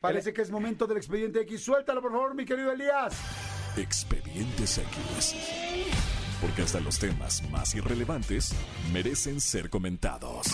[0.00, 1.62] parece que es momento del expediente X.
[1.62, 3.14] Suéltalo, por favor, mi querido Elías.
[3.76, 5.34] Expedientes X.
[6.40, 8.54] Porque hasta los temas más irrelevantes
[8.92, 10.46] merecen ser comentados.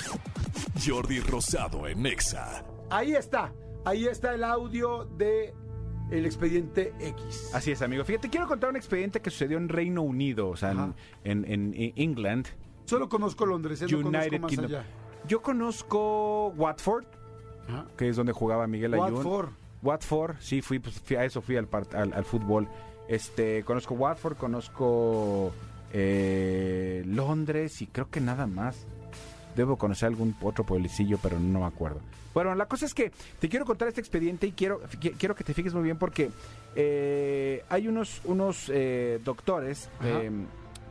[0.85, 2.65] Jordi Rosado en Nexa.
[2.91, 3.53] Ahí está.
[3.85, 5.55] Ahí está el audio de
[6.11, 7.51] el expediente X.
[7.53, 8.05] Así es, amigo.
[8.05, 11.93] Fíjate, quiero contar un expediente que sucedió en Reino Unido, o sea, en, en, en
[11.97, 12.47] England,
[12.87, 13.87] Solo conozco Londres, ¿eh?
[13.91, 14.67] no United conozco más Kingdom.
[14.67, 14.85] allá.
[15.27, 17.07] Yo conozco Watford,
[17.69, 17.87] Ajá.
[17.97, 19.15] que es donde jugaba Miguel Ayun.
[19.15, 19.49] Watford.
[19.83, 22.67] Watford, sí, fui, pues, fui- a eso fui al, part- al, al fútbol.
[23.09, 25.53] Este, conozco Watford, conozco
[25.93, 28.87] eh, Londres y creo que nada más.
[29.57, 32.01] Debo conocer algún otro pueblecillo, pero no me acuerdo.
[32.35, 35.45] Bueno, la cosa es que te quiero contar este expediente y quiero, qui- quiero que
[35.45, 36.31] te fijes muy bien porque
[36.75, 39.89] eh, hay unos, unos eh, doctores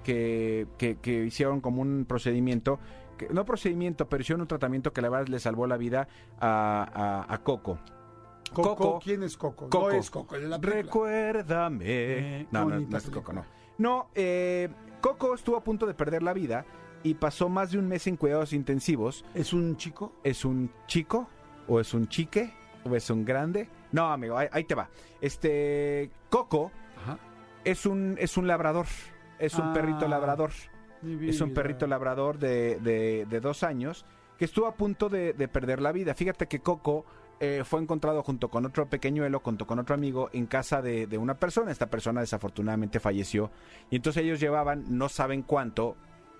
[0.05, 2.79] que, que- que hicieron como un procedimiento,
[3.17, 6.07] que- no procedimiento, pero hicieron un tratamiento que la verdad le salvó la vida
[6.39, 7.79] a, a- a Coco.
[8.53, 8.99] Coco, Coco.
[9.03, 9.67] ¿quién es Coco?
[9.69, 9.89] Coco.
[9.89, 10.81] No es Coco, es la película.
[10.83, 11.85] Recuérdame.
[11.87, 13.09] Eh, no, no, no es.
[13.09, 13.45] Coco, no.
[13.79, 14.69] No, eh,
[15.01, 16.65] Coco estuvo a punto de perder la vida
[17.01, 19.25] y pasó más de un mes en cuidados intensivos.
[19.33, 20.13] ¿Es un chico?
[20.23, 21.27] ¿Es un chico?
[21.67, 22.53] ¿O es un chique?
[22.85, 23.69] ¿O es un grande?
[23.91, 24.89] No, amigo, ahí, ahí te va.
[25.19, 27.17] Este, Coco Ajá.
[27.63, 28.85] es un, es un labrador.
[29.39, 30.51] Es un Ah, perrito labrador.
[31.29, 34.05] Es un perrito labrador de, de- de dos años
[34.37, 36.13] que estuvo a punto de, de perder la vida.
[36.15, 37.05] Fíjate que Coco
[37.39, 41.17] eh, fue encontrado junto con otro pequeñuelo, junto con otro amigo, en casa de, de
[41.17, 41.71] una persona.
[41.71, 43.51] Esta persona desafortunadamente falleció.
[43.89, 45.95] Y entonces ellos llevaban, no saben cuánto,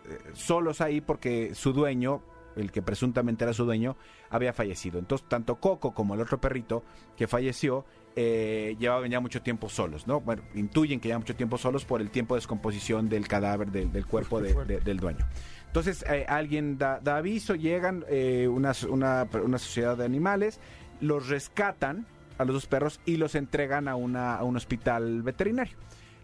[0.06, 2.22] eh, solos ahí porque su dueño,
[2.56, 3.96] el que presuntamente era su dueño,
[4.30, 4.98] había fallecido.
[5.00, 6.84] Entonces, tanto Coco como el otro perrito
[7.16, 7.86] que falleció,
[8.16, 10.22] eh, llevaban ya mucho tiempo solos, ¿no?
[10.22, 13.92] Bueno, intuyen que llevan mucho tiempo solos por el tiempo de descomposición del cadáver del,
[13.92, 15.26] del cuerpo de- de- del dueño.
[15.68, 20.60] Entonces, eh, alguien da, aviso, llegan eh, una, una, una sociedad de animales,
[21.02, 22.06] los rescatan
[22.38, 25.76] a los dos perros y los entregan a, una, a un hospital veterinario.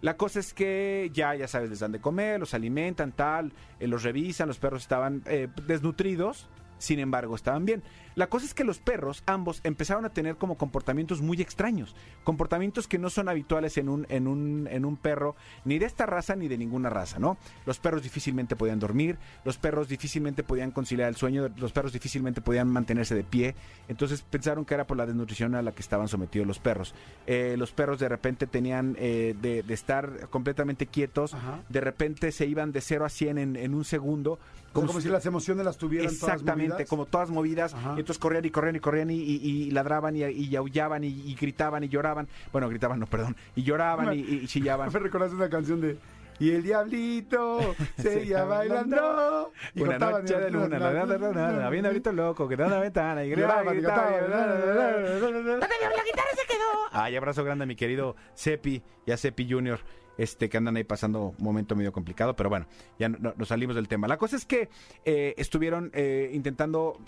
[0.01, 3.87] La cosa es que ya, ya sabes, les dan de comer, los alimentan, tal, eh,
[3.87, 6.47] los revisan, los perros estaban eh, desnutridos,
[6.79, 7.83] sin embargo, estaban bien.
[8.15, 12.87] La cosa es que los perros, ambos, empezaron a tener como comportamientos muy extraños, comportamientos
[12.87, 16.35] que no son habituales en un, en un, en un perro, ni de esta raza
[16.35, 17.37] ni de ninguna raza, ¿no?
[17.65, 22.41] Los perros difícilmente podían dormir, los perros difícilmente podían conciliar el sueño, los perros difícilmente
[22.41, 23.55] podían mantenerse de pie,
[23.87, 26.93] entonces pensaron que era por la desnutrición a la que estaban sometidos los perros.
[27.25, 31.59] Eh, los perros de repente tenían eh, de, de estar completamente quietos, Ajá.
[31.69, 34.39] de repente se iban de 0 a 100 en, en un segundo.
[34.73, 37.73] Como, si- si las emociones las tuvieran todas Exactamente, como todas movidas.
[37.73, 37.93] Ajá.
[37.95, 41.07] Y entonces corrían y corrían y corrían y, y- y ladraban y, y aullaban y,
[41.07, 42.27] y gritaban y lloraban.
[42.51, 43.35] Bueno, gritaban, no, perdón.
[43.55, 44.89] Y lloraban y, y chillaban.
[44.93, 45.97] Me recordaste una canción de
[46.39, 49.51] Y el diablito seguía bailando.
[49.75, 52.47] Y Una contaban- noche de luna, la, la, la, la, la, había un abrito loco
[52.47, 55.59] que da una ventana y gritaba, Lloraban y gritaba, cantaban.
[55.59, 56.69] La guitarra se quedó.
[56.91, 59.79] Ay, abrazo grande a mi querido Cepi y a Cepi Junior,
[60.19, 62.67] este que andan ahí pasando un momento medio complicado, pero bueno,
[62.99, 64.07] ya no- no- nos salimos del tema.
[64.07, 64.69] La cosa es que
[65.05, 66.99] eh, estuvieron eh, intentando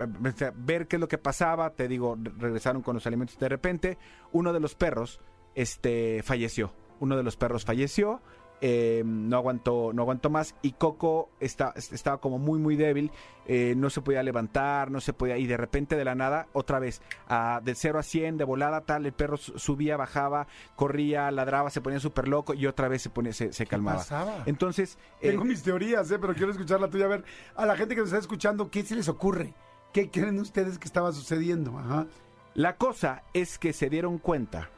[0.00, 3.48] eh, ver qué es lo que pasaba, te digo, re- regresaron con los alimentos de
[3.48, 3.98] repente,
[4.32, 5.20] uno de los perros
[5.54, 6.72] este falleció.
[7.00, 8.20] Uno de los perros falleció,
[8.60, 13.10] eh, no aguantó no aguantó más y Coco está, estaba como muy muy débil
[13.46, 16.78] eh, no se podía levantar no se podía y de repente de la nada otra
[16.78, 21.30] vez a, del 0 a 100 de volada tal el perro su- subía bajaba corría
[21.30, 24.42] ladraba se ponía súper loco y otra vez se ponía se, se calmaba pasaba?
[24.46, 26.18] entonces eh, Tengo mis teorías, ¿eh?
[26.18, 27.06] pero quiero escuchar la tuya.
[27.06, 27.24] A ver,
[27.56, 29.54] a la gente que nos está escuchando, ¿qué se les ocurre?
[29.92, 31.78] ¿Qué creen ustedes que estaba sucediendo?
[31.78, 32.06] Ajá.
[32.54, 34.68] La cosa es que se dieron cuenta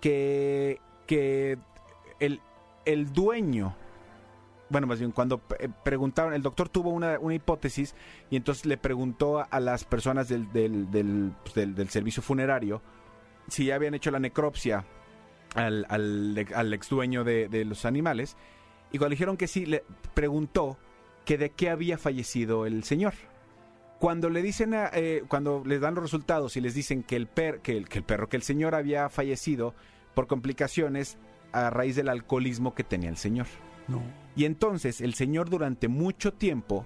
[0.00, 1.58] que, que
[2.20, 2.40] el,
[2.92, 3.74] el dueño,
[4.70, 7.94] bueno, más bien cuando eh, preguntaron, el doctor tuvo una, una hipótesis
[8.30, 12.82] y entonces le preguntó a, las personas del, del, pues, del- del servicio funerario
[13.48, 14.84] si ya habían hecho la necropsia
[15.54, 18.36] al, al, al ex dueño de, los animales
[18.92, 20.76] y cuando dijeron que sí, le preguntó
[21.24, 23.14] que de qué había fallecido el señor.
[23.98, 27.26] Cuando le dicen, a- eh, cuando les dan los resultados y les dicen que el,
[27.26, 29.74] per, que, el, que el perro, que el señor había fallecido
[30.14, 31.18] por complicaciones
[31.52, 33.46] a raíz del alcoholismo que tenía el señor.
[33.88, 34.02] No.
[34.36, 36.84] Y entonces el señor durante mucho tiempo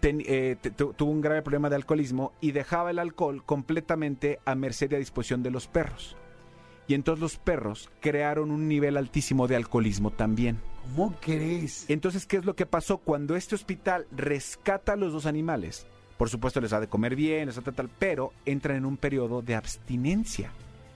[0.00, 0.56] ten- eh,
[0.96, 4.98] tuvo un grave problema de alcoholismo y dejaba el alcohol completamente a merced y a
[4.98, 6.16] disposición de los perros.
[6.86, 10.60] y entonces los perros crearon un nivel altísimo de alcoholismo también.
[10.94, 11.86] ¿Cómo crees?
[11.88, 12.98] Entonces, ¿qué es lo que pasó?
[12.98, 15.86] Cuando este hospital rescata a los dos animales,
[16.18, 19.54] por supuesto les da de comer bien, les tal, pero entran en un periodo de
[19.54, 20.52] abstinencia.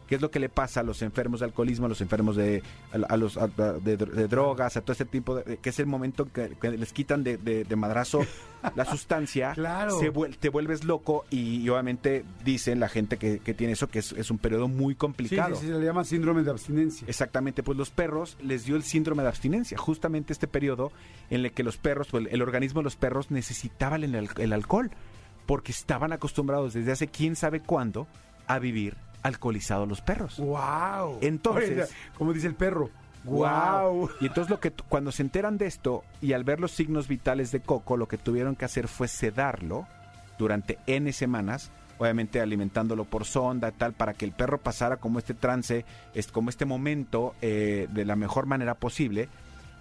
[0.09, 2.63] ¿Qué es lo que le pasa a los enfermos de alcoholismo, a los enfermos de,
[2.93, 5.59] a, a los, a- de, de drogas, a todo este tipo de...
[5.59, 8.21] que es el momento que, que les quitan de, de- de madrazo
[8.75, 9.99] la sustancia, Claro.
[10.01, 13.89] se vuel- te vuelves loco y, y obviamente dicen la gente que, que tiene eso
[13.89, 15.55] que es, es un periodo muy complicado.
[15.57, 17.07] sí, sí, se le llama síndrome de abstinencia.
[17.07, 20.91] Exactamente, pues los perros les dio el síndrome de abstinencia, justamente este periodo
[21.29, 24.53] en el que los perros, o el, el organismo de los perros necesitaban el, el
[24.55, 24.91] alcohol,
[25.45, 28.07] porque estaban acostumbrados desde hace quién sabe cuándo
[28.47, 30.39] a vivir alcoholizados los perros.
[30.39, 31.19] ¡Wow!
[31.21, 32.91] Entonces- como dice el perro.
[33.25, 34.11] ¡Wow!
[34.21, 37.51] Y entonces lo que cuando se enteran de esto y al ver los signos vitales
[37.53, 39.87] de Coco, lo que tuvieron que hacer fue sedarlo
[40.39, 45.35] durante N semanas, obviamente alimentándolo por sonda, tal, para que el perro pasara como este
[45.35, 45.85] trance,
[46.33, 49.29] como este momento eh, de la mejor manera posible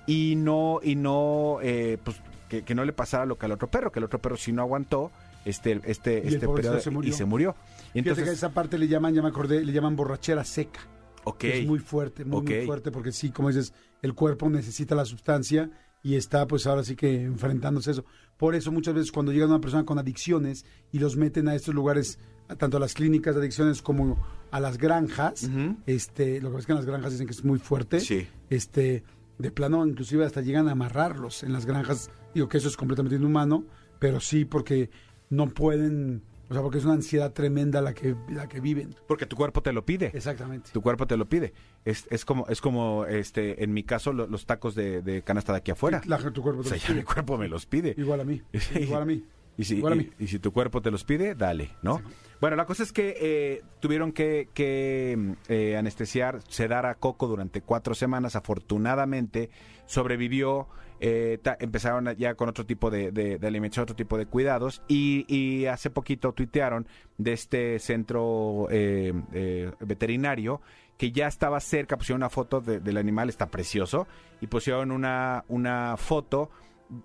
[0.07, 2.17] y no, y no, eh, pues
[2.49, 4.51] que, que no le pasara lo que al otro perro, que el otro perro si
[4.51, 5.11] no aguantó
[5.49, 7.53] este, este, Y este periodo se y se murió.
[7.53, 10.81] Fíjate que a Entonces, esa parte le llaman, ya me acordé, le llaman borrachera seca.
[11.23, 14.95] ok, que Es muy fuerte, muy, muy fuerte, porque sí, como dices, el cuerpo necesita
[14.95, 15.69] la sustancia
[16.03, 18.05] y está pues ahora sí que enfrentándose a eso.
[18.37, 21.73] Por eso muchas veces cuando llega una persona con adicciones y los meten a estos
[21.73, 22.19] lugares,
[22.57, 24.17] tanto a las clínicas de adicciones como
[24.51, 25.49] a las granjas,
[25.85, 28.27] este, lo que pasa es que en las granjas dicen que es muy fuerte, Sí.
[28.49, 29.03] este,
[29.39, 33.15] de plano inclusive hasta llegan a amarrarlos en las granjas, digo que eso es completamente
[33.17, 33.65] inhumano,
[33.99, 34.89] pero sí porque
[35.29, 38.95] no pueden, o sea, porque es una ansiedad tremenda la que, la que viven.
[39.07, 40.11] porque tu cuerpo te lo pide.
[40.13, 40.69] Exactamente.
[40.71, 41.53] Tu cuerpo te lo pide.
[41.85, 45.51] Es, es como, es como este, en mi caso, lo- los tacos de, de canasta
[45.53, 46.01] de aquí afuera.
[46.05, 47.93] La- tu cuerpo O te sea, los ya mi cuerpo me los pide.
[47.97, 48.41] Igual a mí.
[48.59, 48.79] Sí.
[48.79, 49.23] Igual a mí.
[49.59, 50.09] Y si, Igual a mí.
[50.19, 51.99] y si tu cuerpo te los pide, dale, ¿no?
[52.39, 57.25] Bueno, la cosa es que eh, tuvieron que, que, mm, eh, anestesiar, sedar a Coco
[57.27, 58.35] durante cuatro semanas.
[58.35, 59.49] Afortunadamente
[59.87, 60.67] sobrevivió.
[60.99, 64.81] Eh, ta- empezaron ya con otro tipo de, de, de alimentación, otro tipo de cuidados.
[64.87, 70.61] Y, y hace poquito tuitearon de este centro eh, eh, veterinario
[70.97, 74.07] que ya estaba cerca, pusieron una foto de- del animal, está precioso,
[74.41, 76.49] y pusieron una, una foto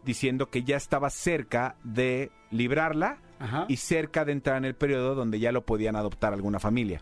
[0.04, 3.64] diciendo que ya estaba cerca de librarla Ajá.
[3.68, 7.00] y cerca de entrar en el periodo donde ya lo podían adoptar alguna familia.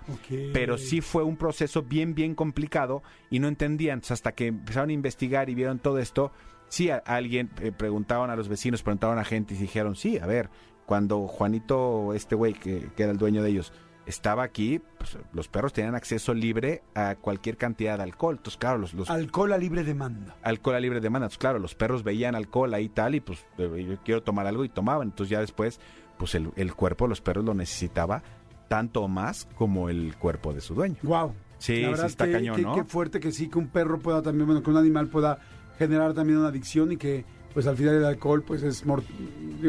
[0.55, 3.95] Pero sí fue un proceso bien, bien complicado y no entendían.
[3.99, 6.33] Entonces, hasta que empezaron a investigar y vieron todo esto,
[6.71, 10.25] sí, a, alguien eh, preguntaban a los vecinos, preguntaban a gente y dijeron, sí, a
[10.25, 10.49] ver,
[10.87, 13.75] cuando Juanito, este güey que, que era el dueño de ellos,
[14.07, 18.37] estaba aquí, pues, los perros tenían acceso libre a cualquier cantidad de alcohol.
[18.37, 20.37] Entonces, claro, los, los Alcohol a libre demanda.
[20.43, 21.27] alcohol a libre demanda.
[21.27, 24.47] Entonces, claro, los perros veían alcohol ahí y tal y pues eh, yo quiero tomar
[24.47, 25.09] algo y tomaban.
[25.09, 25.81] Entonces ya después,
[26.19, 28.23] pues el, el cuerpo de los perros lo necesitaba
[28.69, 30.97] tanto más como el cuerpo de su dueño.
[31.03, 31.35] Wow.
[31.59, 32.75] Sí, sí está cañón, ¿no?
[32.75, 35.39] Qué fuerte que sí, que un perro pueda también, bueno, que un animal pueda
[35.81, 37.25] generar también una adicción y que,
[37.55, 38.85] pues al final el alcohol, pues es,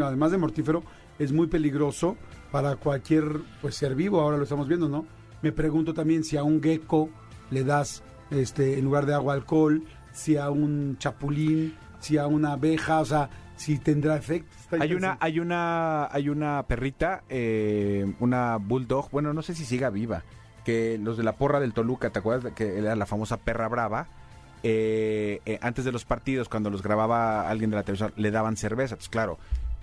[0.04, 0.84] además de mortífero,
[1.18, 2.18] es muy peligroso
[2.52, 3.24] para cualquier,
[3.62, 5.06] pues ser vivo, ahora lo estamos viendo, ¿no?
[5.42, 7.10] Me pregunto también si a un gecko
[7.50, 12.54] le das, este, en lugar de agua, alcohol, si a un chapulín, si a una
[12.54, 14.54] abeja, o sea, si tendrá efecto.
[14.78, 19.90] Hay una, hay una, hay una perrita, eh, una bulldog, bueno, no sé si siga
[19.90, 20.24] viva,
[20.66, 22.52] que los de la porra del Toluca, ¿te acuerdas?
[22.52, 24.10] que era la famosa perra brava.
[24.64, 28.58] Eh, eh, antes de los partidos, cuando los grababa alguien de la televisión, le daban
[28.58, 28.96] cerveza.
[28.96, 29.40] Pues claro,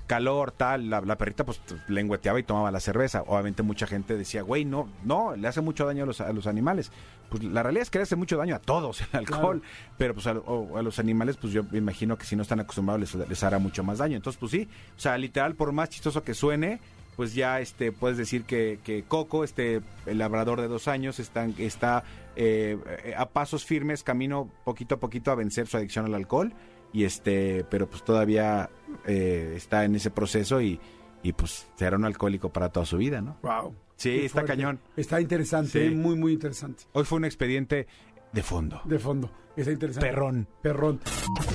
[0.06, 3.22] calor, tal, la, la perrita pues lengüeteaba y tomaba la cerveza.
[3.26, 6.46] Obviamente mucha gente decía, güey, no, no, le hace mucho daño a los, a los
[6.46, 6.90] animales.
[7.28, 9.62] Pues la realidad es que le hace mucho daño a todos el alcohol,
[9.98, 12.60] pero pues a, o- a los animales, pues yo me imagino que si no están
[12.60, 14.16] acostumbrados les, les hará mucho más daño.
[14.16, 16.80] Entonces, pues sí, o sea, literal, por más chistoso que suene,
[17.18, 21.46] pues ya este puedes decir que, que Coco, este el labrador de dos años, está,
[21.58, 22.04] está
[22.36, 22.78] eh,
[23.16, 26.52] a pasos firmes, camino poquito a poquito a vencer su adicción al alcohol.
[26.92, 28.70] Y este, pero pues todavía
[29.04, 30.78] eh, está en ese proceso y,
[31.24, 33.36] y pues será un alcohólico para toda su vida, ¿no?
[33.42, 33.74] Wow.
[33.96, 34.52] Sí, Qué está fuerte.
[34.56, 34.80] cañón.
[34.96, 35.94] Está interesante, Sí.
[35.94, 36.84] muy, muy interesante.
[36.92, 37.88] Hoy fue un expediente
[38.32, 38.80] de fondo.
[38.84, 39.28] De fondo.
[39.56, 40.08] Está interesante.
[40.08, 40.46] Perrón.
[40.62, 41.00] Perrón.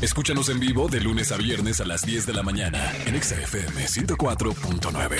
[0.01, 3.35] Escúchanos en vivo de lunes a viernes a las 10 de la mañana en Exa
[3.41, 5.15] FM 104.9.